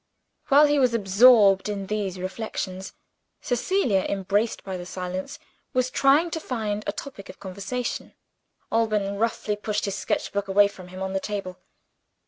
[0.47, 2.93] While he was absorbed in these reflections,
[3.39, 5.37] Cecilia embarrassed by the silence
[5.73, 8.15] was trying to find a topic of conversation.
[8.71, 11.59] Alban roughly pushed his sketch book away from him, on the table.